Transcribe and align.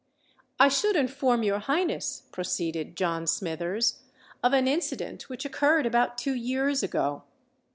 "I 0.59 0.67
should 0.67 0.95
inform 0.95 1.43
your 1.43 1.59
Highness," 1.59 2.23
proceeded 2.31 2.97
John 2.97 3.27
Smithers, 3.27 4.01
"of 4.41 4.51
an 4.51 4.67
incident 4.67 5.29
which 5.29 5.45
occurred 5.45 5.85
about 5.85 6.17
two 6.17 6.33
years 6.33 6.81
ago. 6.81 7.21